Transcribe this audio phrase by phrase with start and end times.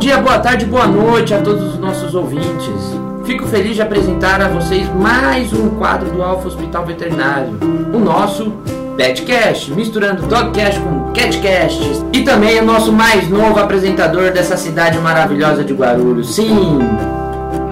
[0.00, 2.98] dia, boa tarde, boa noite a todos os nossos ouvintes.
[3.26, 7.58] Fico feliz de apresentar a vocês mais um quadro do Alfa Hospital Veterinário,
[7.92, 8.50] o nosso
[8.96, 12.02] Petcast, misturando Dogcast com Catcast.
[12.14, 16.34] E também o nosso mais novo apresentador dessa cidade maravilhosa de Guarulhos.
[16.34, 16.78] Sim,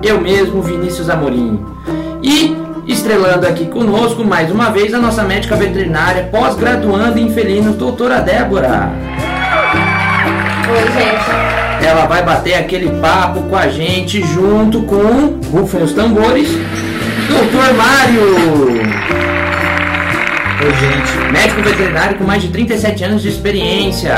[0.03, 1.59] eu mesmo, Vinícius Amorim.
[2.23, 2.55] E
[2.87, 8.93] estrelando aqui conosco mais uma vez a nossa médica veterinária, pós-graduanda em felinos, doutora Débora.
[10.71, 11.48] Oi, gente.
[11.89, 16.47] Ela vai bater aquele papo com a gente junto com, rufem os tambores,
[17.31, 18.23] doutor Mário.
[20.61, 21.33] Oi, gente.
[21.33, 24.13] Médico veterinário com mais de 37 anos de experiência,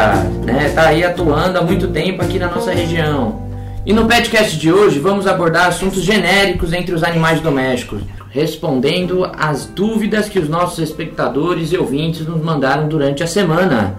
[0.45, 0.73] né?
[0.75, 3.41] Tá aí atuando há muito tempo aqui na nossa região.
[3.87, 9.65] E no podcast de hoje vamos abordar assuntos genéricos entre os animais domésticos, respondendo às
[9.65, 13.95] dúvidas que os nossos espectadores e ouvintes nos mandaram durante a semana,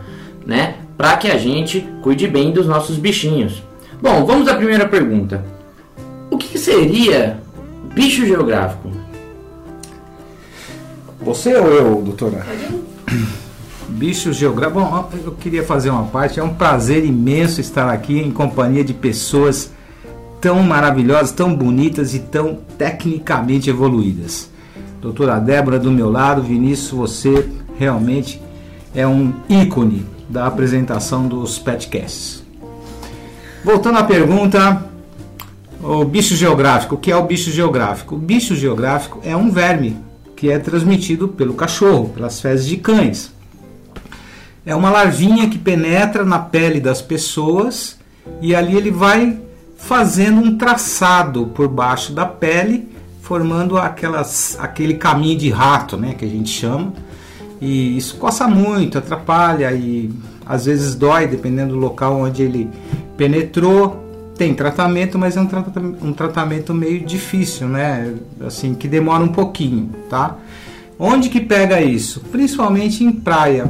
[0.45, 0.75] né?
[0.97, 3.70] Para que a gente cuide bem dos nossos bichinhos.
[4.01, 5.45] Bom, vamos à primeira pergunta.
[6.31, 7.39] O que seria
[7.93, 8.89] bicho geográfico?
[11.21, 12.43] Você ou eu, doutora?
[13.87, 14.79] Bicho geográfico.
[14.79, 16.39] Bom, eu queria fazer uma parte.
[16.39, 19.71] É um prazer imenso estar aqui em companhia de pessoas
[20.39, 24.49] tão maravilhosas, tão bonitas e tão tecnicamente evoluídas.
[24.99, 28.41] Doutora Débora do meu lado, Vinícius, você realmente
[28.95, 32.40] é um ícone da apresentação dos petcasts.
[33.63, 34.83] Voltando à pergunta,
[35.83, 38.15] o bicho geográfico, o que é o bicho geográfico?
[38.15, 39.97] O bicho geográfico é um verme
[40.35, 43.31] que é transmitido pelo cachorro, pelas fezes de cães.
[44.65, 47.99] É uma larvinha que penetra na pele das pessoas
[48.41, 49.39] e ali ele vai
[49.77, 52.89] fazendo um traçado por baixo da pele,
[53.21, 56.93] formando aquelas, aquele caminho de rato, né, que a gente chama.
[57.59, 60.11] E isso coça muito, atrapalha e
[60.45, 62.69] às vezes dói, dependendo do local onde ele
[63.17, 63.99] penetrou.
[64.37, 68.13] Tem tratamento, mas é um, tratamento, um tratamento meio difícil, né?
[68.45, 70.37] Assim, que demora um pouquinho, tá?
[70.97, 72.21] Onde que pega isso?
[72.31, 73.69] Principalmente em praia.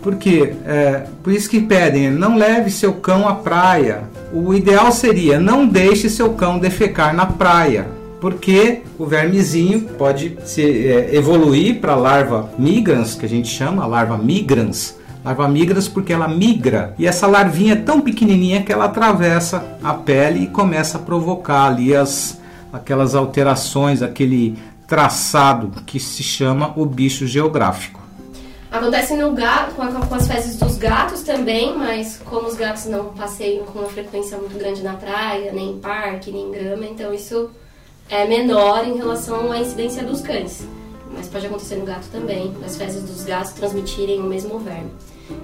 [0.00, 4.02] Porque é, por isso que pedem, não leve seu cão à praia.
[4.32, 7.86] O ideal seria não deixe seu cão defecar na praia,
[8.20, 14.18] porque o vermezinho pode se é, evoluir para larva migrans, que a gente chama, larva
[14.18, 19.78] migrans, Larva migras porque ela migra e essa larvinha é tão pequenininha que ela atravessa
[19.82, 22.38] a pele e começa a provocar ali as,
[22.70, 28.04] aquelas alterações, aquele traçado que se chama o bicho geográfico.
[28.70, 33.64] Acontece no gato, com, as fezes dos gatos também, mas como os gatos não passeiam
[33.66, 37.50] com uma frequência muito grande na praia, nem em parque, nem em grama, então isso
[38.10, 40.66] é menor em relação à incidência dos cães.
[41.16, 44.90] Mas pode acontecer no gato também, as fezes dos gatos transmitirem o mesmo verme.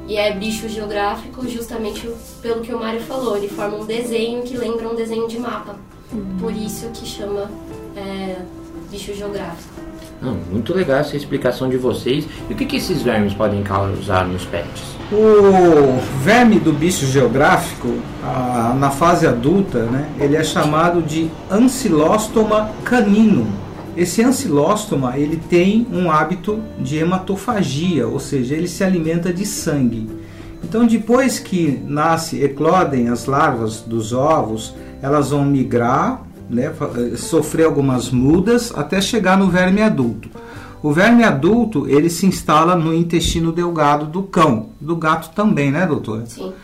[0.06, 2.08] E é bicho geográfico justamente
[2.42, 5.76] pelo que o Mário falou, ele forma um desenho que lembra um desenho de mapa.
[6.12, 6.36] Uhum.
[6.40, 7.50] Por isso que chama
[7.96, 8.36] é,
[8.90, 9.80] bicho geográfico.
[10.20, 12.26] Não, muito legal essa explicação de vocês.
[12.48, 14.82] E o que, que esses vermes podem causar nos pets?
[15.10, 17.88] O verme do bicho geográfico,
[18.22, 23.69] a, na fase adulta, né, ele é chamado de ancilóstoma canino
[24.00, 30.08] esse ancilóstoma ele tem um hábito de hematofagia, ou seja, ele se alimenta de sangue.
[30.64, 37.66] Então, depois que nasce, eclodem as larvas dos ovos, elas vão migrar, né, eh, sofrer
[37.66, 40.30] algumas mudas até chegar no verme adulto.
[40.82, 45.86] O verme adulto ele se instala no intestino delgado do cão, do gato também, né,
[45.86, 46.22] doutor?
[46.26, 46.54] Sim.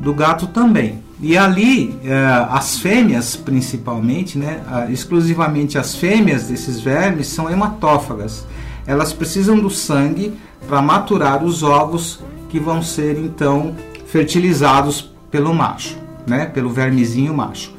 [0.00, 1.02] Do gato também.
[1.20, 4.60] E ali, eh, as fêmeas principalmente, né,
[4.90, 8.46] exclusivamente as fêmeas desses vermes são hematófagas.
[8.86, 10.34] Elas precisam do sangue
[10.68, 13.74] para maturar os ovos que vão ser então
[14.06, 15.96] fertilizados pelo macho,
[16.26, 17.74] né, pelo vermezinho macho.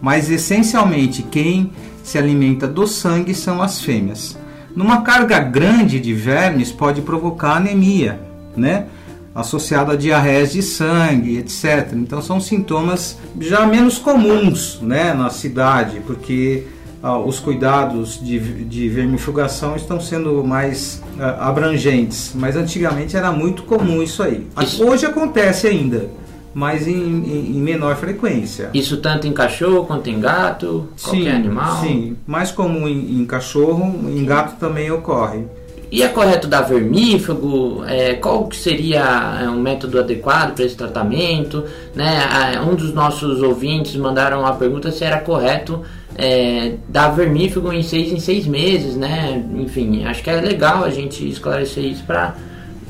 [0.00, 1.72] Mas essencialmente quem
[2.02, 4.36] se alimenta do sangue são as fêmeas.
[4.74, 8.20] Numa carga grande de vermes pode provocar anemia,
[8.56, 8.86] né?
[9.34, 11.92] Associado a diarreias de sangue, etc.
[11.94, 16.64] Então são sintomas já menos comuns né, na cidade, porque
[17.02, 22.32] ah, os cuidados de, de vermifugação estão sendo mais ah, abrangentes.
[22.34, 24.46] Mas antigamente era muito comum isso aí.
[24.60, 24.84] Isso.
[24.84, 26.10] Hoje acontece ainda,
[26.52, 28.70] mas em, em, em, menor frequência.
[28.74, 31.80] Isso tanto em cachorro quanto em gato, sim, qualquer animal?
[31.80, 35.44] Sim, mais comum em, em cachorro, em gato também ocorre.
[35.90, 37.84] E é correto dar vermífugo?
[37.86, 41.64] É, qual que seria é, um método adequado para esse tratamento?
[41.94, 42.60] Né?
[42.60, 45.82] Um dos nossos ouvintes mandaram uma pergunta se era correto
[46.16, 49.42] é, dar vermífugo em seis em seis meses, né?
[49.56, 52.34] Enfim, acho que é legal a gente esclarecer isso para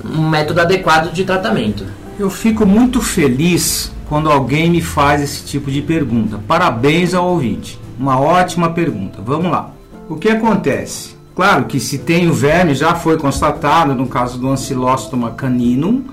[0.04, 1.84] um método adequado de tratamento.
[2.18, 6.40] Eu fico muito feliz quando alguém me faz esse tipo de pergunta.
[6.46, 7.78] Parabéns ao ouvinte.
[7.98, 9.22] Uma ótima pergunta.
[9.24, 9.70] Vamos lá.
[10.08, 11.09] O que acontece?
[11.34, 16.04] Claro que se tem o verme, já foi constatado no caso do Ancylostoma caninum,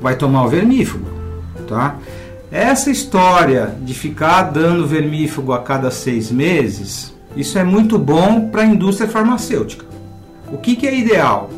[0.00, 1.06] vai tomar o vermífugo,
[1.68, 1.96] tá?
[2.50, 8.62] Essa história de ficar dando vermífugo a cada seis meses, isso é muito bom para
[8.62, 9.84] a indústria farmacêutica.
[10.52, 11.50] O que, que é ideal?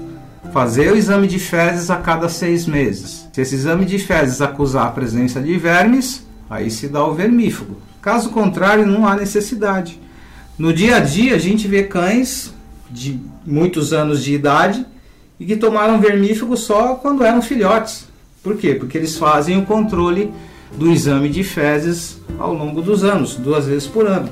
[0.53, 3.29] Fazer o exame de fezes a cada seis meses.
[3.33, 7.77] Se esse exame de fezes acusar a presença de vermes, aí se dá o vermífugo.
[8.01, 10.01] Caso contrário, não há necessidade.
[10.59, 12.55] No dia a dia, a gente vê cães
[12.91, 14.87] de muitos anos de idade
[15.39, 18.07] e que tomaram vermífugo só quando eram filhotes.
[18.43, 18.75] Por quê?
[18.75, 20.33] Porque eles fazem o controle
[20.77, 24.29] do exame de fezes ao longo dos anos, duas vezes por ano.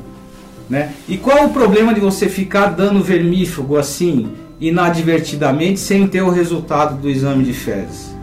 [0.69, 0.93] Né?
[1.09, 4.31] E qual o problema de você ficar dando vermífugo assim,
[4.61, 8.15] inadvertidamente, sem ter o resultado do exame de fezes?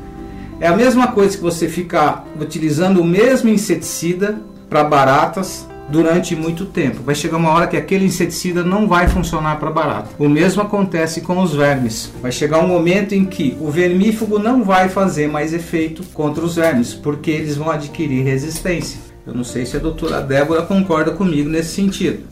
[0.60, 6.65] É a mesma coisa que você ficar utilizando o mesmo inseticida para baratas durante muito
[6.65, 7.03] tempo.
[7.03, 10.09] Vai chegar uma hora que aquele inseticida não vai funcionar para barata.
[10.17, 12.11] O mesmo acontece com os vermes.
[12.21, 16.55] Vai chegar um momento em que o vermífugo não vai fazer mais efeito contra os
[16.55, 18.99] vermes, porque eles vão adquirir resistência.
[19.27, 22.23] Eu não sei se a doutora Débora concorda comigo nesse sentido.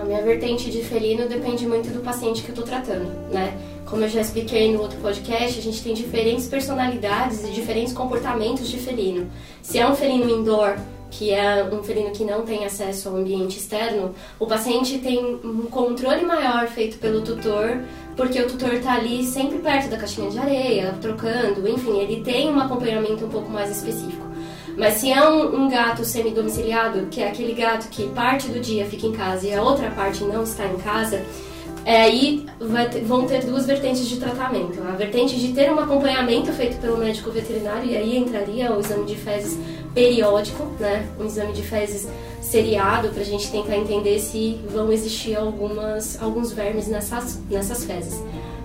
[0.00, 3.54] A minha vertente de felino depende muito do paciente que eu estou tratando, né?
[3.86, 8.68] Como eu já expliquei no outro podcast, a gente tem diferentes personalidades e diferentes comportamentos
[8.68, 9.28] de felino.
[9.62, 10.76] Se é um felino indoor,
[11.12, 15.66] que é um felino que não tem acesso ao ambiente externo, o paciente tem um
[15.70, 17.82] controle maior feito pelo tutor,
[18.16, 22.50] porque o tutor está ali sempre perto da caixinha de areia, trocando, enfim, ele tem
[22.50, 24.26] um acompanhamento um pouco mais específico.
[24.76, 28.86] Mas se é um, um gato semi-domiciliado, que é aquele gato que parte do dia
[28.86, 31.22] fica em casa e a outra parte não está em casa,
[31.84, 32.46] é, aí
[32.90, 34.80] ter, vão ter duas vertentes de tratamento.
[34.82, 39.04] A vertente de ter um acompanhamento feito pelo médico veterinário, e aí entraria o exame
[39.04, 39.58] de fezes
[39.92, 41.08] periódico, né?
[41.18, 42.08] um exame de fezes
[42.40, 48.22] seriado, para a gente tentar entender se vão existir algumas, alguns vermes nessas, nessas fezes.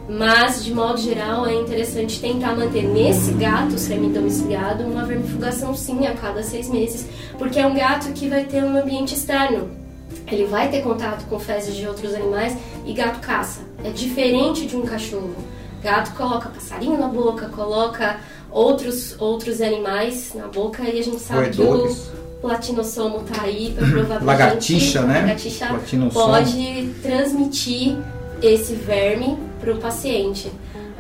[0.10, 6.14] Mas, de modo geral, é interessante tentar manter nesse gato semi-domiciliado uma vermifugação sim a
[6.14, 7.06] cada seis meses,
[7.38, 9.87] porque é um gato que vai ter um ambiente externo
[10.26, 13.62] ele vai ter contato com fezes de outros animais e gato caça.
[13.84, 15.36] É diferente de um cachorro.
[15.82, 18.20] Gato coloca passarinho na boca, coloca
[18.50, 21.96] outros, outros animais na boca e a gente sabe Roedores.
[21.96, 25.22] que o platinossomo tá aí para provar Lagartixa, gente, né?
[25.22, 25.68] Lagartixa
[26.14, 27.98] pode transmitir
[28.42, 30.52] esse verme para o paciente.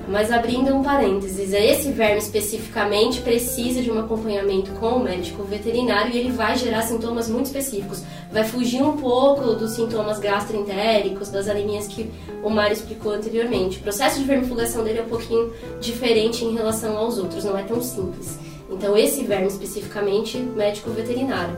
[0.07, 6.13] Mas abrindo um parênteses, esse verme especificamente precisa de um acompanhamento com o médico veterinário
[6.13, 8.03] e ele vai gerar sintomas muito específicos.
[8.31, 12.09] Vai fugir um pouco dos sintomas gastroentéricos, das anemias que
[12.41, 13.79] o Mário explicou anteriormente.
[13.79, 15.51] O processo de vermifugação dele é um pouquinho
[15.81, 18.39] diferente em relação aos outros, não é tão simples.
[18.69, 21.55] Então, esse verme especificamente, médico veterinário.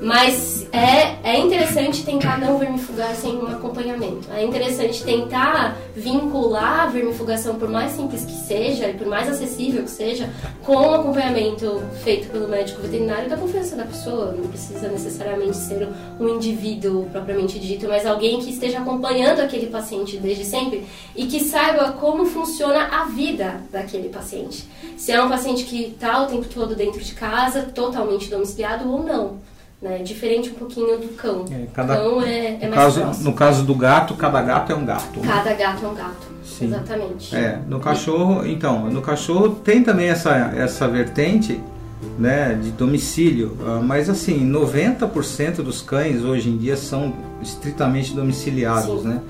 [0.00, 4.28] Mas é, é interessante tentar não vermifugar sem um acompanhamento.
[4.32, 9.82] É interessante tentar vincular a vermifugação, por mais simples que seja e por mais acessível
[9.82, 10.30] que seja,
[10.64, 14.32] com o acompanhamento feito pelo médico veterinário da confiança da pessoa.
[14.32, 15.86] Não precisa necessariamente ser
[16.18, 21.40] um indivíduo propriamente dito, mas alguém que esteja acompanhando aquele paciente desde sempre e que
[21.40, 24.66] saiba como funciona a vida daquele paciente.
[24.96, 29.02] Se é um paciente que está o tempo todo dentro de casa, totalmente domiciliado ou
[29.02, 29.38] não.
[29.80, 29.98] Né?
[29.98, 31.46] Diferente um pouquinho do cão.
[31.50, 33.24] É, cada, cão é, é mais caso, próximo.
[33.24, 35.20] No caso do gato, cada gato é um gato.
[35.20, 35.26] Né?
[35.26, 36.28] Cada gato é um gato.
[36.44, 36.66] Sim.
[36.66, 37.34] Exatamente.
[37.34, 41.58] É, no cachorro, então, no cachorro tem também essa, essa vertente
[42.18, 49.02] né, de domicílio, ah, mas assim, 90% dos cães hoje em dia são estritamente domiciliados,
[49.02, 49.08] Sim.
[49.08, 49.22] né?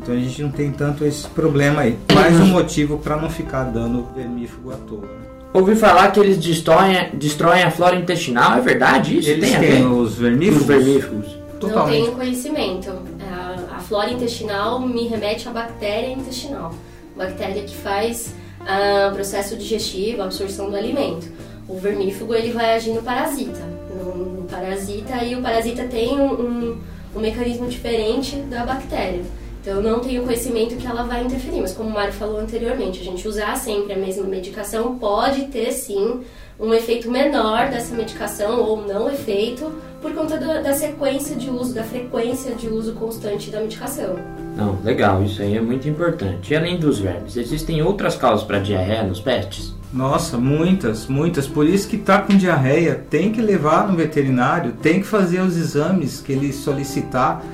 [0.00, 1.98] Então a gente não tem tanto esse problema aí.
[2.14, 5.00] Mais um motivo para não ficar dando vermífugo à toa.
[5.00, 5.08] Né?
[5.52, 9.30] Ouvi falar que eles destroem, destroem a flora intestinal, é verdade isso?
[9.30, 10.60] Eles tem têm os vermífugos?
[10.60, 11.38] Os vermífugos.
[11.58, 11.98] Totalmente.
[11.98, 12.90] Não tenho conhecimento.
[13.20, 16.74] A, a, flora intestinal me remete à bactéria intestinal.
[17.16, 21.26] Bactéria que faz ah, o processo digestivo, a absorção do alimento.
[21.66, 23.60] O vermífugo ele vai agir no parasita.
[23.94, 26.78] No, no parasita e o parasita tem um, um,
[27.16, 29.22] um mecanismo diferente da bactéria.
[29.68, 33.02] Então, eu não tenho conhecimento que ela vai interferir, mas como o Mário falou anteriormente,
[33.02, 36.22] a gente usar sempre a mesma medicação pode ter sim
[36.58, 39.70] um efeito menor dessa medicação ou não efeito
[40.00, 44.16] por conta do, da sequência de uso, da frequência de uso constante da medicação.
[44.56, 46.54] Não, legal, isso aí é muito importante.
[46.54, 49.74] E além dos vermes, existem outras causas para diarreia nos pets?
[49.92, 51.46] Nossa, muitas, muitas.
[51.46, 55.58] Por isso que tá com diarreia, tem que levar no veterinário, tem que fazer os
[55.58, 57.44] exames que ele solicitar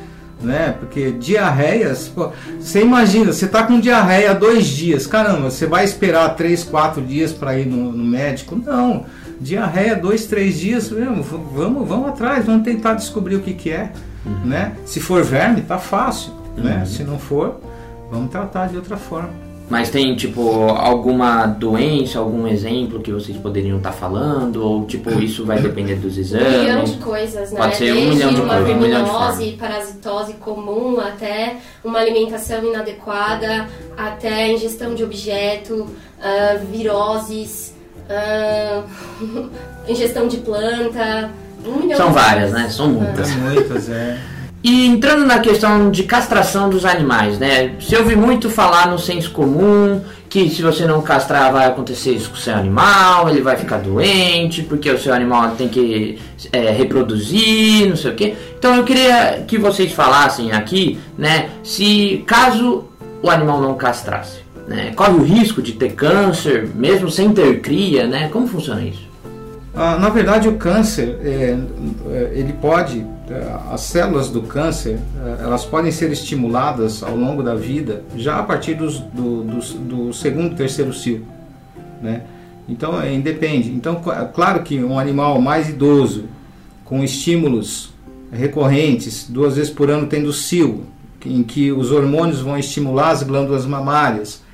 [0.40, 0.74] né?
[0.78, 5.84] Porque diarreias, pô, você imagina, você tá com diarreia há dois dias, caramba, você vai
[5.84, 8.56] esperar três, quatro dias para ir no, no, médico?
[8.56, 9.06] Não,
[9.40, 13.92] Diarreia, dois, três dias, vamos, vamos atrás, vamos tentar descobrir o que, que é.
[14.24, 14.46] Uhum.
[14.46, 14.72] Né?
[14.86, 16.32] Se for verme, tá fácil.
[16.56, 16.78] Né?
[16.78, 16.86] Uhum.
[16.86, 17.60] Se não for,
[18.10, 19.43] vamos tratar de outra forma.
[19.68, 24.56] Mas tem, tipo, alguma doença, algum exemplo que vocês poderiam estar tá falando?
[24.56, 26.46] Ou, tipo, isso vai depender dos exames?
[26.46, 27.58] Um milhão de coisas, né?
[27.58, 31.98] Pode ser um Desde milhão de uma coisas, um milhão de parasitose comum, até uma
[31.98, 33.66] alimentação inadequada,
[33.96, 37.74] até ingestão de objeto, uh, viroses,
[38.10, 39.50] uh,
[39.88, 41.30] ingestão de planta...
[41.66, 42.68] Um São várias, né?
[42.68, 43.26] São muitas.
[43.26, 44.18] São muitas, é.
[44.64, 47.74] E entrando na questão de castração dos animais, né?
[47.78, 52.30] Se ouve muito falar no senso comum que se você não castrar vai acontecer isso
[52.30, 56.18] com o seu animal, ele vai ficar doente, porque o seu animal tem que
[56.50, 58.34] é, reproduzir, não sei o quê.
[58.58, 61.50] Então eu queria que vocês falassem aqui, né?
[61.62, 62.84] Se caso
[63.22, 64.94] o animal não castrasse, né?
[64.96, 68.30] Corre o risco de ter câncer, mesmo sem ter cria, né?
[68.32, 69.06] Como funciona isso?
[69.74, 71.54] Ah, na verdade, o câncer, é,
[72.10, 73.04] é, ele pode,
[73.70, 78.42] as células do câncer, é, elas podem ser estimuladas ao longo da vida, já a
[78.42, 81.24] partir dos, do, do, do segundo, terceiro cio,
[82.02, 82.22] né?
[82.68, 83.70] Então, é, independe.
[83.70, 84.00] Então,
[84.34, 86.24] claro que um animal mais idoso,
[86.84, 87.92] com estímulos
[88.32, 90.84] recorrentes, duas vezes por ano tendo cio,
[91.24, 94.44] em que os hormônios vão estimular as glândulas mamárias,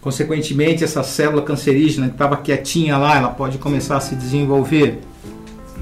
[0.00, 4.98] Consequentemente, essa célula cancerígena que estava quietinha lá, ela pode começar a se desenvolver.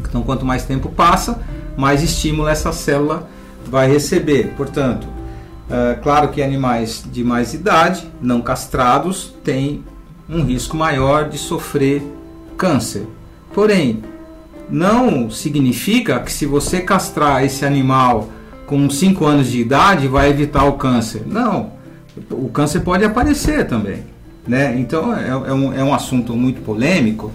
[0.09, 1.41] Então, quanto mais tempo passa,
[1.79, 3.29] mais estímulo essa célula
[3.65, 4.53] vai receber.
[4.57, 5.07] Portanto,
[5.71, 9.83] é claro que animais de mais idade, não castrados, têm
[10.29, 12.03] um risco maior de sofrer
[12.57, 13.07] câncer.
[13.55, 14.03] Porém,
[14.69, 18.29] não significa que se você castrar esse animal
[18.67, 21.23] com 5 anos de idade vai evitar o câncer.
[21.25, 21.79] Não
[22.31, 24.03] o câncer pode aparecer também.
[24.47, 24.79] Né?
[24.79, 27.31] Então é, é, um, é um assunto muito polêmico.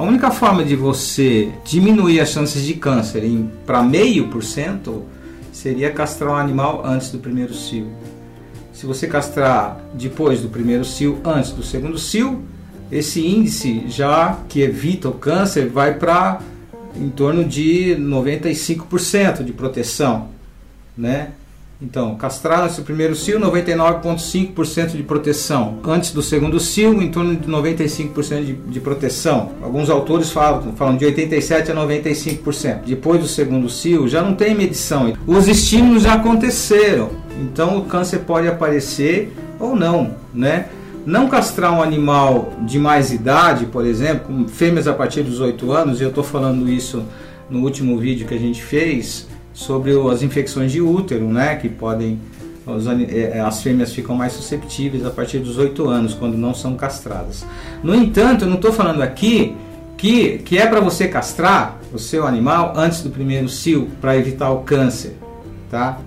[0.00, 3.22] A única forma de você diminuir as chances de câncer
[3.66, 5.04] para meio por cento
[5.52, 7.86] seria castrar um animal antes do primeiro cio.
[8.72, 12.42] Se você castrar depois do primeiro cio, antes do segundo cio,
[12.90, 16.40] esse índice já que evita o câncer vai para
[16.96, 20.28] em torno de 95% de proteção,
[20.96, 21.32] né?
[21.82, 25.78] Então, castrar antes do primeiro cio, 99,5% de proteção.
[25.82, 29.52] Antes do segundo cio, em torno de 95% de, de, proteção.
[29.62, 32.80] Alguns autores falam, falam de 87% a 95%.
[32.84, 35.14] Depois do segundo cio, já não tem medição.
[35.26, 37.08] Os estímulos já aconteceram.
[37.40, 40.66] Então, o câncer pode aparecer ou não, né?
[41.06, 45.72] Não castrar um animal de mais idade, por exemplo, com fêmeas a partir dos 8
[45.72, 47.02] anos, e eu estou falando isso
[47.48, 49.26] no último vídeo que a gente fez,
[49.60, 52.18] sobre as infecções de útero, né, que podem
[52.66, 56.76] é, é, as fêmeas ficam mais susceptíveis a partir dos 8 anos, quando não são
[56.76, 57.44] castradas.
[57.82, 59.56] No entanto, eu não estou falando aqui
[59.96, 64.50] que, que é para você castrar o seu animal antes do primeiro cio para evitar
[64.50, 65.16] o câncer,
[65.70, 65.98] tá?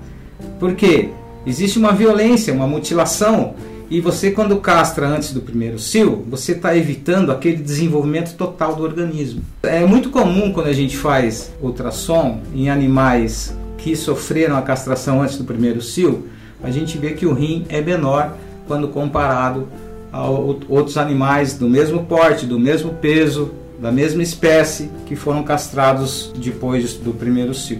[0.59, 1.09] Porque
[1.45, 3.55] existe uma violência, uma mutilação
[3.93, 8.81] e você, quando castra antes do primeiro cio, você está evitando aquele desenvolvimento total do
[8.81, 9.43] organismo.
[9.61, 15.37] É muito comum quando a gente faz ultrassom em animais que sofreram a castração antes
[15.37, 16.27] do primeiro cio,
[16.63, 18.35] a gente vê que o rim é menor
[18.67, 19.67] quando comparado
[20.11, 26.33] a outros animais do mesmo porte, do mesmo peso, da mesma espécie que foram castrados
[26.35, 27.79] depois do primeiro cio.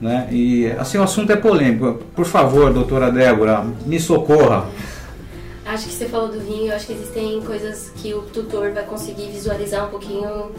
[0.00, 0.26] Né?
[0.30, 2.02] E assim o assunto é polêmico.
[2.16, 4.64] Por favor, doutora Débora, me socorra.
[5.74, 8.84] Acho que você falou do rim, eu acho que existem coisas que o tutor vai
[8.84, 10.52] conseguir visualizar um pouquinho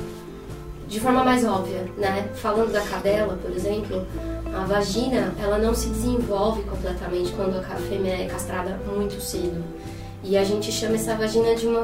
[0.89, 2.29] de forma mais óbvia, né?
[2.35, 4.05] Falando da cadela, por exemplo,
[4.53, 9.63] a vagina, ela não se desenvolve completamente quando a fêmea é castrada muito cedo.
[10.21, 11.83] E a gente chama essa vagina de uma,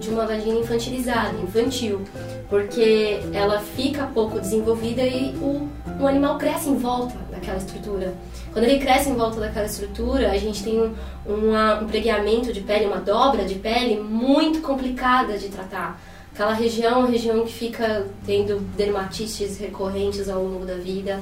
[0.00, 2.00] de uma vagina infantilizada, infantil,
[2.48, 5.68] porque ela fica pouco desenvolvida e o,
[6.00, 8.14] o animal cresce em volta daquela estrutura.
[8.52, 10.94] Quando ele cresce em volta daquela estrutura, a gente tem um,
[11.26, 16.00] um pregueamento de pele, uma dobra de pele muito complicada de tratar.
[16.32, 21.20] Aquela região, região que fica tendo dermatites recorrentes ao longo da vida.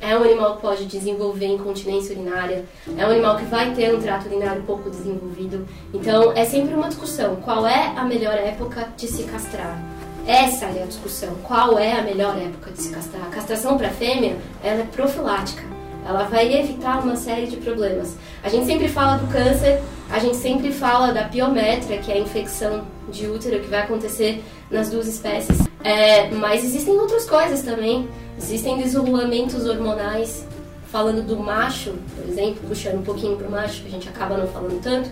[0.00, 2.64] É um animal que pode desenvolver incontinência urinária.
[2.96, 5.66] É um animal que vai ter um trato urinário pouco desenvolvido.
[5.92, 7.36] Então, é sempre uma discussão.
[7.36, 9.82] Qual é a melhor época de se castrar?
[10.26, 11.34] Essa é a discussão.
[11.42, 13.26] Qual é a melhor época de se castrar?
[13.26, 18.16] A castração para fêmea, ela é profilática ela vai evitar uma série de problemas.
[18.42, 19.80] A gente sempre fala do câncer,
[20.10, 24.42] a gente sempre fala da piométria, que é a infecção de útero que vai acontecer
[24.70, 25.58] nas duas espécies.
[25.84, 28.08] É, mas existem outras coisas também.
[28.38, 30.46] Existem desregulamentos hormonais.
[30.86, 34.36] Falando do macho, por exemplo, puxando um pouquinho para o macho, que a gente acaba
[34.36, 35.08] não falando tanto,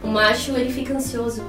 [0.00, 1.42] o macho ele fica ansioso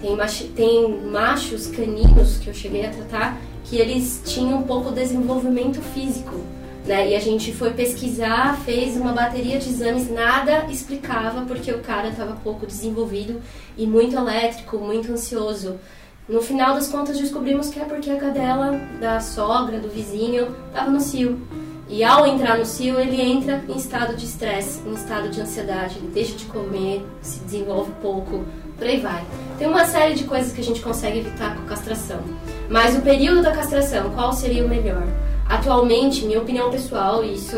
[0.00, 4.92] Tem, machi, tem machos caninos que eu cheguei a tratar que eles tinham um pouco
[4.92, 6.40] desenvolvimento físico.
[6.88, 7.10] Né?
[7.10, 12.08] E a gente foi pesquisar, fez uma bateria de exames, nada explicava porque o cara
[12.08, 13.42] estava pouco desenvolvido
[13.76, 15.78] e muito elétrico, muito ansioso.
[16.26, 20.90] No final das contas descobrimos que é porque a cadela da sogra, do vizinho, estava
[20.90, 21.38] no cio.
[21.90, 25.98] E ao entrar no cio, ele entra em estado de estresse, em estado de ansiedade,
[25.98, 28.44] ele deixa de comer, se desenvolve pouco,
[28.78, 29.24] por aí vai.
[29.58, 32.20] Tem uma série de coisas que a gente consegue evitar com castração.
[32.70, 35.06] Mas o período da castração, qual seria o melhor?
[35.48, 37.56] Atualmente, minha opinião pessoal, isso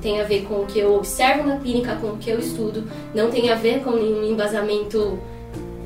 [0.00, 2.84] tem a ver com o que eu observo na clínica, com o que eu estudo,
[3.14, 5.18] não tem a ver com nenhum embasamento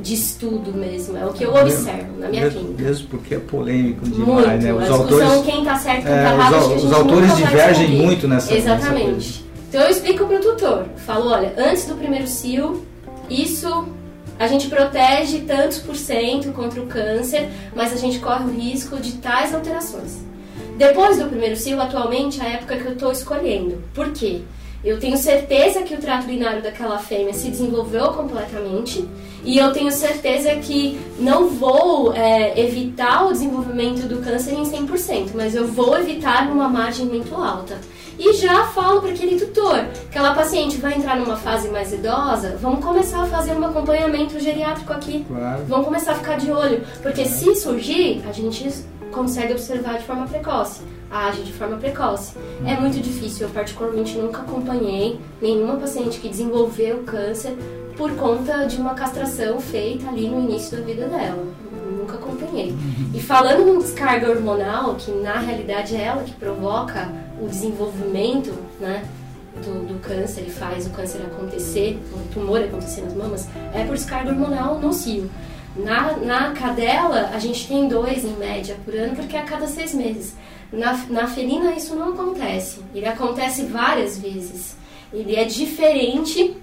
[0.02, 2.82] de estudo mesmo, é o que eu observo na minha mesmo, clínica.
[2.82, 4.62] Mesmo porque é polêmico demais, muito.
[4.64, 4.74] né?
[4.74, 8.52] Os a autores, quem está certo, quem é, errado, os, os autores divergem muito nessa
[8.52, 9.12] Exatamente.
[9.12, 12.84] Nessa então eu explico para o tutor, falo, olha, antes do primeiro cio,
[13.30, 13.86] isso
[14.38, 18.98] a gente protege tantos por cento contra o câncer, mas a gente corre o risco
[18.98, 20.31] de tais alterações.
[20.76, 23.82] Depois do primeiro cio, atualmente, é a época que eu estou escolhendo.
[23.94, 24.42] Por quê?
[24.84, 29.08] Eu tenho certeza que o trato urinário daquela fêmea se desenvolveu completamente
[29.44, 35.30] e eu tenho certeza que não vou é, evitar o desenvolvimento do câncer em 100%,
[35.34, 37.78] mas eu vou evitar numa margem muito alta.
[38.18, 42.84] E já falo para aquele tutor, aquela paciente vai entrar numa fase mais idosa, vamos
[42.84, 45.24] começar a fazer um acompanhamento geriátrico aqui.
[45.26, 45.64] Claro.
[45.66, 48.68] Vamos começar a ficar de olho, porque se surgir, a gente
[49.12, 52.34] consegue observar de forma precoce age de forma precoce.
[52.66, 57.56] É muito difícil, eu particularmente nunca acompanhei nenhuma paciente que desenvolveu câncer
[57.96, 61.44] por conta de uma castração feita ali no início da vida dela.
[61.98, 62.74] Nunca acompanhei.
[63.14, 67.08] E falando em descarga hormonal, que na realidade é ela que provoca
[67.40, 69.04] o desenvolvimento, né?
[69.52, 73.94] Do, do, câncer e faz o câncer acontecer, o tumor acontecer nas mamas, é por
[73.94, 75.30] descarga hormonal no cio.
[75.76, 79.66] Na, na cadela, a gente tem dois em média por ano, porque é a cada
[79.66, 80.34] seis meses.
[80.70, 82.80] Na, na felina, isso não acontece.
[82.94, 84.76] Ele acontece várias vezes.
[85.12, 86.56] Ele é diferente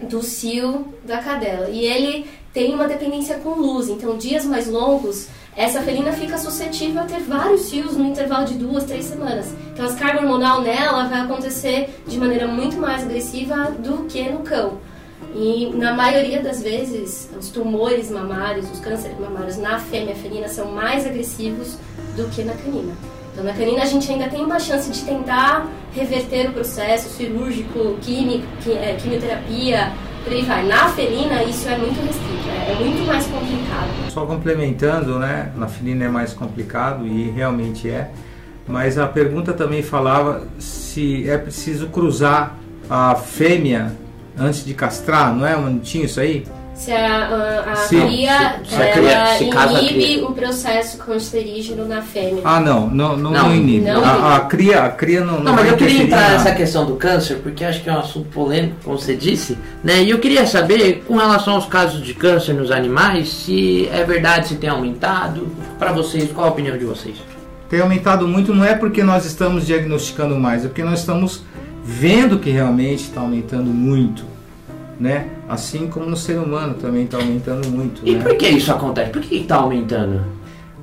[0.00, 1.68] do cio da cadela.
[1.68, 3.88] E ele tem uma dependência com luz.
[3.88, 8.54] Então, dias mais longos, essa felina fica suscetível a ter vários cios no intervalo de
[8.54, 9.52] duas, três semanas.
[9.72, 14.40] Então, a carga hormonal nela vai acontecer de maneira muito mais agressiva do que no
[14.40, 14.78] cão.
[15.34, 20.70] E na maioria das vezes, os tumores mamários, os cânceres mamários na fêmea felina são
[20.70, 21.76] mais agressivos
[22.16, 22.92] do que na canina.
[23.32, 27.96] Então, na canina a gente ainda tem uma chance de tentar reverter o processo cirúrgico,
[28.00, 29.92] químico, é, quimioterapia,
[30.22, 30.64] por aí vai.
[30.66, 34.10] Na felina isso é muito restrito, é, é muito mais complicado.
[34.10, 35.52] Só complementando, né?
[35.56, 38.12] Na felina é mais complicado e realmente é.
[38.68, 42.56] Mas a pergunta também falava se é preciso cruzar
[42.88, 43.92] a fêmea
[44.38, 45.56] antes de castrar, não é?
[45.56, 46.44] Não tinha isso aí?
[46.74, 48.74] Se a, a, a se, cria, se,
[49.38, 52.42] se ela inibe o processo cancerígeno na fêmea.
[52.44, 53.86] Ah, não, não, não, não, não inibe.
[53.86, 55.34] Não a, a, cria, a cria não.
[55.34, 58.00] Não, não mas eu queria entrar nessa questão do câncer, porque acho que é um
[58.00, 60.02] assunto polêmico, como você disse, né?
[60.02, 64.48] E eu queria saber, com relação aos casos de câncer nos animais, se é verdade,
[64.48, 65.46] se tem aumentado.
[65.78, 67.16] Para vocês, qual a opinião de vocês?
[67.68, 71.42] Tem aumentado muito, não é porque nós estamos diagnosticando mais, é porque nós estamos
[71.84, 74.24] vendo que realmente está aumentando muito,
[74.98, 75.28] né?
[75.46, 78.00] Assim como no ser humano também está aumentando muito.
[78.04, 78.22] E né?
[78.22, 79.10] por que isso acontece?
[79.10, 80.22] Por que está aumentando?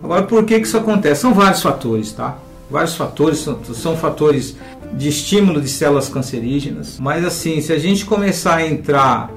[0.03, 1.21] Agora, por que, que isso acontece?
[1.21, 2.37] São vários fatores, tá?
[2.69, 4.55] Vários fatores, são, são fatores
[4.93, 6.97] de estímulo de células cancerígenas.
[6.99, 9.31] Mas assim, se a gente começar a entrar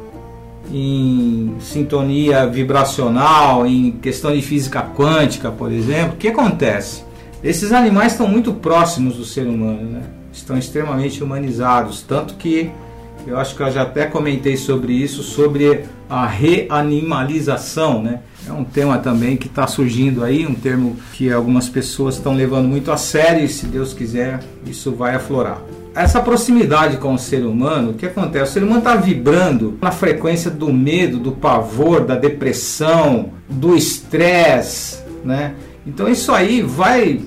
[0.73, 7.03] em sintonia vibracional, em questão de física quântica, por exemplo, o que acontece?
[7.43, 10.03] Esses animais estão muito próximos do ser humano, né?
[10.35, 12.71] Estão extremamente humanizados, tanto que
[13.27, 18.21] eu acho que eu já até comentei sobre isso, sobre a reanimalização, né?
[18.47, 22.69] É um tema também que está surgindo aí, um termo que algumas pessoas estão levando
[22.69, 25.63] muito a sério e se Deus quiser isso vai aflorar.
[25.95, 28.51] Essa proximidade com o ser humano, o que acontece?
[28.51, 34.99] O ser humano está vibrando na frequência do medo, do pavor, da depressão, do estresse,
[35.25, 35.55] né?
[35.87, 37.23] Então isso aí vai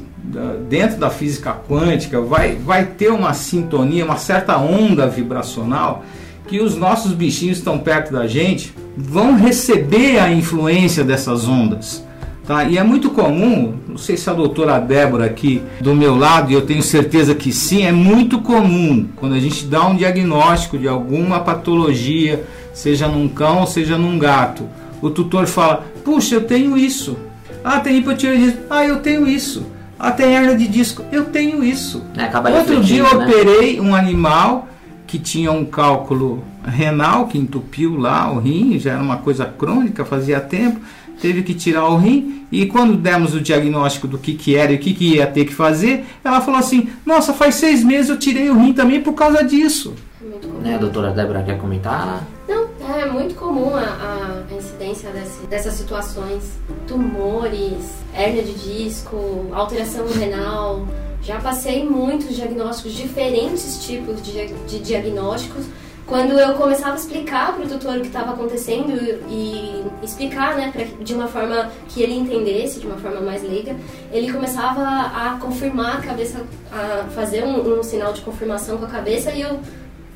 [0.70, 6.04] dentro da física quântica, vai, vai ter uma sintonia, uma certa onda vibracional
[6.48, 12.06] que os nossos bichinhos estão perto da gente vão receber a influência dessas ondas.
[12.46, 12.64] Tá?
[12.64, 16.54] E é muito comum, não sei se a doutora Débora aqui do meu lado, e
[16.54, 20.88] eu tenho certeza que sim, é muito comum quando a gente dá um diagnóstico de
[20.88, 24.64] alguma patologia, seja num cão, seja num gato,
[25.02, 27.18] o tutor fala: Puxa, eu tenho isso.
[27.64, 28.62] Ah, tem hipotireoidismo.
[28.70, 29.66] Ah, eu tenho isso.
[30.00, 32.04] Até hernia de disco, eu tenho isso.
[32.16, 32.28] É,
[32.60, 33.26] Outro dia eu né?
[33.26, 34.68] operei um animal
[35.08, 40.04] que tinha um cálculo renal que entupiu lá o rim, já era uma coisa crônica,
[40.04, 40.82] fazia tempo,
[41.22, 44.76] teve que tirar o rim e quando demos o diagnóstico do que, que era e
[44.76, 48.18] o que, que ia ter que fazer, ela falou assim: Nossa, faz seis meses eu
[48.18, 49.96] tirei o rim também por causa disso.
[50.22, 50.62] Muito comum.
[50.62, 52.26] Né, a doutora Débora quer comentar?
[52.48, 60.08] Não, é muito comum a, a incidência desse, dessas situações: tumores, hérnia de disco, alteração
[60.08, 60.88] renal.
[61.22, 65.66] Já passei muitos diagnósticos, diferentes tipos de, de diagnósticos
[66.08, 68.94] quando eu começava a explicar para o tutor o que estava acontecendo
[69.30, 73.76] e explicar, né, pra, de uma forma que ele entendesse, de uma forma mais leiga,
[74.10, 78.88] ele começava a confirmar a cabeça, a fazer um, um sinal de confirmação com a
[78.88, 79.60] cabeça e eu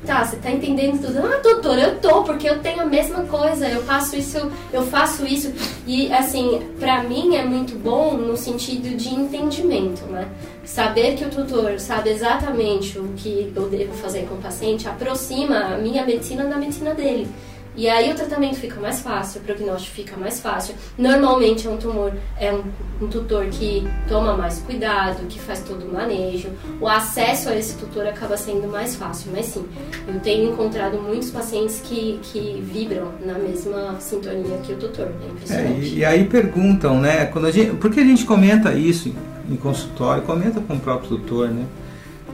[0.04, 1.18] Tá, você tá entendendo tudo.
[1.24, 5.24] Ah, doutor, eu tô, porque eu tenho a mesma coisa, eu faço isso, eu faço
[5.24, 5.52] isso.
[5.86, 10.26] E assim, pra mim é muito bom no sentido de entendimento, né?
[10.64, 15.74] Saber que o tutor sabe exatamente o que eu devo fazer com o paciente aproxima
[15.74, 17.28] a minha medicina da medicina dele.
[17.74, 20.74] E aí o tratamento fica mais fácil, o prognóstico fica mais fácil.
[20.98, 22.62] Normalmente é um tumor, é um,
[23.00, 26.50] um, tutor que toma mais cuidado, que faz todo o manejo.
[26.80, 29.30] O acesso a esse tutor acaba sendo mais fácil.
[29.32, 29.64] Mas sim,
[30.06, 35.08] eu tenho encontrado muitos pacientes que, que vibram na mesma sintonia que o tutor.
[35.22, 35.72] É impressionante.
[35.72, 37.24] É, e, e, aí perguntam, né?
[37.26, 40.22] Quando a gente, por que a gente comenta isso em, em consultório?
[40.24, 41.64] Comenta com o próprio tutor, né?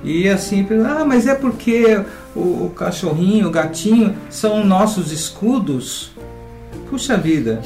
[0.05, 2.01] E assim, ah, mas é porque
[2.35, 6.13] o, o cachorrinho, o gatinho são nossos escudos?
[6.89, 7.61] Puxa vida,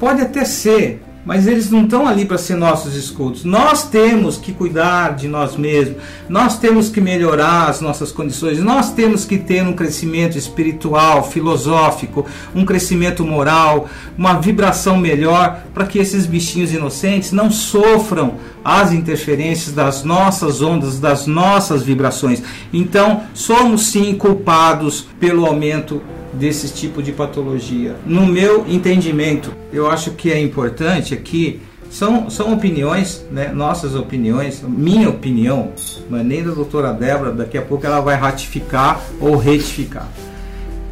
[0.00, 3.44] pode até ser, mas eles não estão ali para ser nossos escudos.
[3.44, 8.92] Nós temos que cuidar de nós mesmos, nós temos que melhorar as nossas condições, nós
[8.92, 15.98] temos que ter um crescimento espiritual, filosófico, um crescimento moral, uma vibração melhor para que
[15.98, 22.42] esses bichinhos inocentes não sofram as interferências das nossas ondas, das nossas vibrações.
[22.72, 26.00] Então, somos sim culpados pelo aumento
[26.32, 27.96] desse tipo de patologia.
[28.04, 31.60] No meu entendimento, eu acho que é importante aqui
[31.90, 35.72] são, são opiniões, né, nossas opiniões, minha opinião,
[36.12, 40.08] é nem da doutora Débora, daqui a pouco ela vai ratificar ou retificar.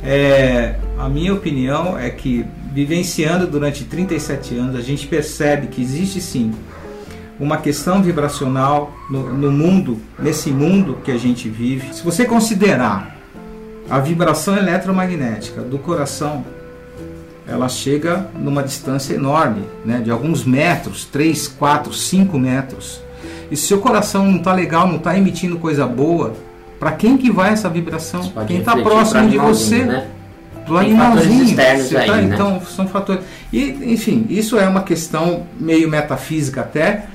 [0.03, 6.21] É, a minha opinião é que, vivenciando durante 37 anos, a gente percebe que existe
[6.21, 6.53] sim
[7.39, 11.95] uma questão vibracional no, no mundo, nesse mundo que a gente vive.
[11.95, 13.16] Se você considerar
[13.89, 16.45] a vibração eletromagnética do coração
[17.49, 23.01] ela chega numa distância enorme, né, de alguns metros, 3, 4, 5 metros.
[23.51, 26.35] E se o coração não está legal, não está emitindo coisa boa,
[26.81, 28.33] para quem que vai essa vibração?
[28.47, 29.85] Quem está próximo de você?
[29.85, 30.09] Né?
[30.67, 31.57] Do animalzinho.
[31.57, 32.35] Tá, aí, né?
[32.35, 33.23] Então, são fatores.
[33.53, 37.07] E, enfim, isso é uma questão meio metafísica até,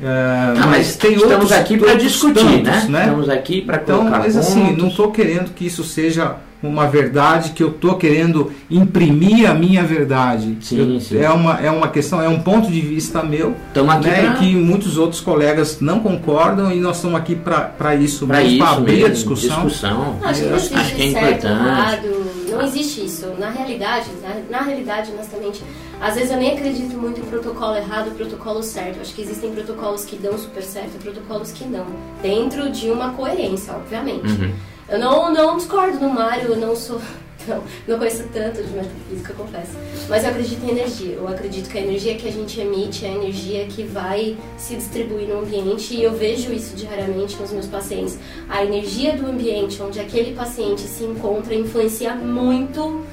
[0.00, 2.98] Uh, não, mas, tem estamos outros, aqui para discutir, tantos, né?
[2.98, 3.04] né?
[3.04, 4.70] Estamos aqui para então, colocar mas assim, pontos.
[4.70, 9.54] assim, não estou querendo que isso seja uma verdade que eu estou querendo imprimir a
[9.54, 10.56] minha verdade.
[10.60, 11.18] Sim, eu, sim.
[11.18, 14.32] É, uma, é uma questão, é um ponto de vista meu, né, pra...
[14.34, 19.08] que muitos outros colegas não concordam e nós estamos aqui para isso, para abrir a
[19.08, 19.64] discussão.
[19.64, 20.18] discussão.
[20.22, 22.50] Acho que, acho, acho que é certo, importante.
[22.50, 23.26] não existe isso.
[23.38, 25.62] Na realidade, na, na realidade, honestamente,
[26.00, 29.00] às vezes eu nem acredito muito em protocolo errado e protocolo certo.
[29.00, 31.86] Acho que existem protocolos que dão super certo e protocolos que não.
[32.22, 34.26] Dentro de uma coerência, obviamente.
[34.26, 34.54] Uhum.
[34.88, 37.00] Eu não, não discordo do Mário, eu não sou.
[37.46, 39.72] Não, não conheço tanto de metafísica, confesso.
[40.08, 41.12] Mas eu acredito em energia.
[41.12, 44.74] Eu acredito que a energia que a gente emite é a energia que vai se
[44.74, 48.18] distribuir no ambiente e eu vejo isso diariamente nos meus pacientes.
[48.48, 53.04] A energia do ambiente onde aquele paciente se encontra influencia muito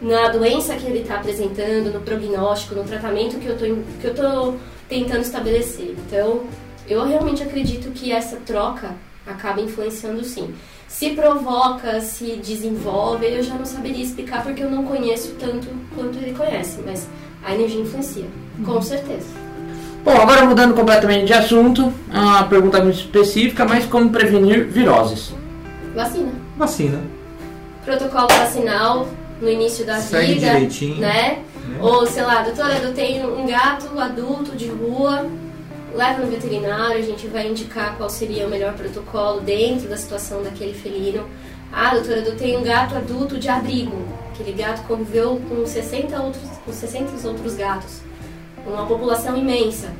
[0.00, 4.56] na doença que ele está apresentando, no prognóstico, no tratamento que eu estou
[4.88, 5.94] tentando estabelecer.
[6.06, 6.44] Então,
[6.88, 8.94] eu realmente acredito que essa troca
[9.26, 10.54] acaba influenciando sim
[10.90, 16.18] se provoca, se desenvolve, eu já não saberia explicar porque eu não conheço tanto quanto
[16.18, 17.08] ele conhece, mas
[17.44, 18.24] a energia influencia,
[18.64, 18.82] com uhum.
[18.82, 19.28] certeza.
[20.04, 25.32] Bom, agora mudando completamente de assunto, uma pergunta muito específica, mas como prevenir viroses?
[25.94, 26.32] Vacina.
[26.58, 27.00] Vacina.
[27.84, 29.06] Protocolo vacinal
[29.40, 30.96] no início da Segue vida, direitinho.
[31.00, 31.42] né?
[31.68, 31.80] né?
[31.80, 35.26] Ou sei lá, doutora, eu tenho um gato adulto de rua,
[35.94, 40.42] leva no veterinário, a gente vai indicar qual seria o melhor protocolo dentro da situação
[40.42, 41.26] daquele felino.
[41.72, 43.96] Ah, doutora, eu tenho um gato adulto de abrigo.
[44.32, 48.00] Aquele gato conviveu com 60 outros, com 60 outros gatos.
[48.66, 49.92] Uma população imensa.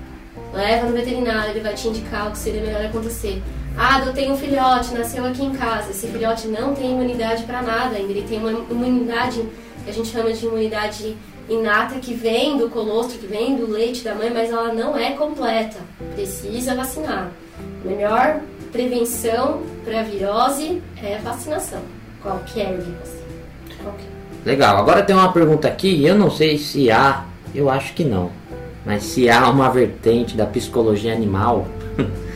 [0.52, 3.42] Leva no veterinário, ele vai te indicar o que seria melhor acontecer.
[3.76, 5.90] Ah, eu tenho um filhote, nasceu aqui em casa.
[5.90, 8.10] Esse filhote não tem imunidade para nada ainda.
[8.10, 9.42] Ele tem uma imunidade
[9.84, 11.16] que a gente chama de imunidade
[11.48, 15.12] inata que vem do colostro, que vem do leite da mãe, mas ela não é
[15.12, 15.78] completa.
[16.14, 17.30] Precisa vacinar.
[17.84, 21.80] Melhor prevenção para virose é vacinação.
[22.22, 23.10] Qualquer vírus.
[23.82, 24.10] qualquer.
[24.44, 24.76] Legal.
[24.78, 28.30] Agora tem uma pergunta aqui, eu não sei se há, eu acho que não,
[28.86, 31.66] mas se há uma vertente da psicologia animal,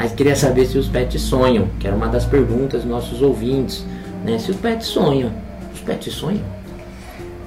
[0.00, 3.84] mas queria saber se os pets sonham, que era uma das perguntas dos nossos ouvintes,
[4.24, 4.38] né?
[4.38, 5.30] Se os pets sonham.
[5.74, 6.40] Os pets sonham?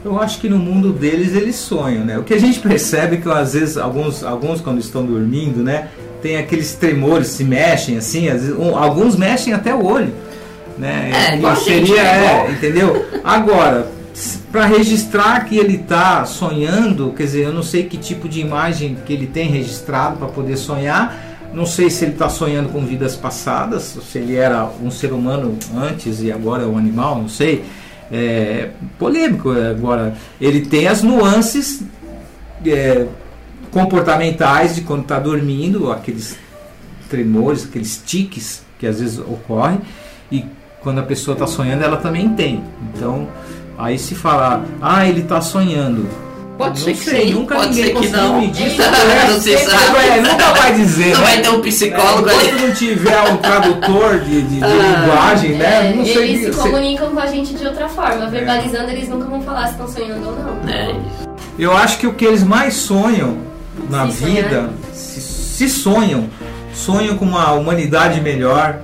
[0.06, 2.16] Eu acho que no mundo deles eles sonham, né?
[2.20, 5.88] O que a gente percebe é que às vezes alguns, alguns quando estão dormindo, né,
[6.22, 10.14] tem aqueles tremores, se mexem assim, vezes, um, alguns mexem até o olho,
[10.78, 11.10] né?
[11.12, 13.04] É, e seria, é, entendeu?
[13.24, 13.88] Agora,
[14.52, 18.96] para registrar que ele está sonhando, quer dizer, eu não sei que tipo de imagem
[19.08, 21.33] que ele tem registrado para poder sonhar.
[21.54, 25.58] Não sei se ele está sonhando com vidas passadas, se ele era um ser humano
[25.76, 27.64] antes e agora é um animal, não sei
[28.14, 29.52] é, polêmico.
[29.52, 31.84] Agora, ele tem as nuances
[32.66, 33.08] é,
[33.72, 36.38] comportamentais de quando está dormindo, aqueles
[37.10, 39.82] tremores, aqueles tiques que às vezes ocorrem,
[40.32, 40.46] e
[40.82, 42.64] quando a pessoa está sonhando, ela também tem.
[42.94, 43.28] Então,
[43.78, 46.08] aí se fala, ah, ele está sonhando.
[46.58, 48.40] Pode não ser que sei, sim, nunca pode ninguém ser que não.
[48.40, 48.82] medir isso.
[48.82, 49.98] não se sabe.
[50.08, 51.14] É, nunca vai dizer.
[51.14, 51.26] Não né?
[51.26, 52.48] vai ter um psicólogo é, ali.
[52.48, 55.90] Enquanto não tiver um tradutor de, de, de ah, linguagem, né?
[55.90, 58.28] É, não sei eles se comunicam com a gente de outra forma.
[58.28, 60.70] Verbalizando, eles nunca vão falar se estão sonhando ou não.
[60.70, 61.30] É isso.
[61.58, 63.38] Eu acho que o que eles mais sonham
[63.90, 66.30] na se vida, se, se sonham,
[66.74, 68.80] sonham com uma humanidade melhor,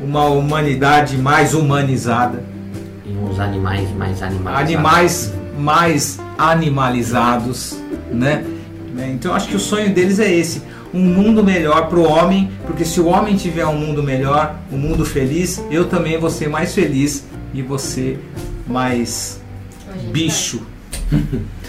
[0.00, 2.44] uma humanidade mais humanizada.
[3.04, 4.60] E uns animais mais animalizados.
[4.60, 7.78] Animais mais animalizados,
[8.10, 8.44] né?
[8.94, 9.10] né?
[9.12, 12.84] Então acho que o sonho deles é esse, um mundo melhor para o homem, porque
[12.84, 16.74] se o homem tiver um mundo melhor, um mundo feliz, eu também vou ser mais
[16.74, 18.18] feliz e você
[18.66, 19.40] mais
[20.10, 20.62] bicho.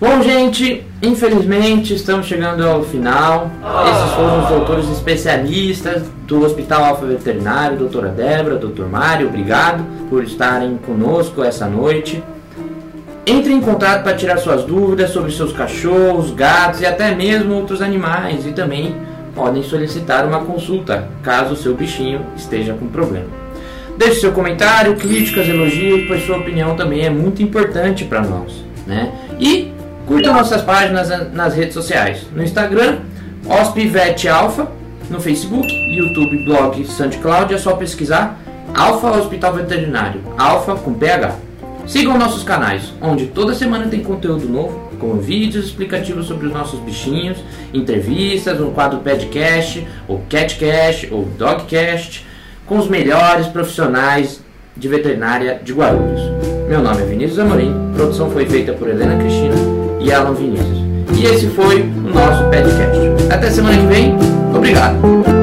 [0.00, 3.50] Bom, gente, infelizmente estamos chegando ao final.
[3.86, 10.24] Esses foram os doutores especialistas do Hospital Alfa Veterinário, doutora Débora, doutor Mário, obrigado por
[10.24, 12.22] estarem conosco essa noite.
[13.30, 17.80] Entre em contato para tirar suas dúvidas sobre seus cachorros, gatos e até mesmo outros
[17.80, 18.92] animais e também
[19.36, 23.28] podem solicitar uma consulta caso o seu bichinho esteja com problema.
[23.96, 28.64] Deixe seu comentário, críticas, elogios, pois sua opinião também é muito importante para nós.
[28.84, 29.12] Né?
[29.38, 29.72] E
[30.08, 32.26] curta nossas páginas nas redes sociais.
[32.34, 32.98] No Instagram,
[33.46, 34.66] Hospivet Alfa,
[35.08, 38.40] no Facebook, YouTube, blog, SoundCloud, é só pesquisar
[38.74, 41.49] Alfa Hospital Veterinário, Alfa com PH.
[41.90, 46.78] Sigam nossos canais, onde toda semana tem conteúdo novo, com vídeos explicativos sobre os nossos
[46.78, 47.38] bichinhos,
[47.74, 52.24] entrevistas, um quadro podcast, ou catcast, ou dogcast,
[52.64, 54.40] com os melhores profissionais
[54.76, 56.20] de veterinária de Guarulhos.
[56.68, 59.56] Meu nome é Vinícius Amorim, produção foi feita por Helena Cristina
[59.98, 60.78] e Alan Vinícius.
[61.18, 63.34] E esse foi o nosso podcast.
[63.34, 64.14] Até semana que vem,
[64.54, 65.39] obrigado!